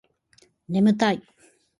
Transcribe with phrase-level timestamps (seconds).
[0.67, 1.21] ねむたい